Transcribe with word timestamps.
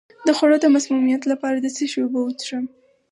د 0.27 0.29
خوړو 0.37 0.57
د 0.61 0.65
مسمومیت 0.75 1.23
لپاره 1.31 1.57
د 1.59 1.67
څه 1.75 1.83
شي 1.91 1.99
اوبه 2.03 2.19
وڅښم؟ 2.23 2.65